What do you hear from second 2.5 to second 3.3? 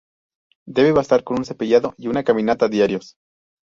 diarios.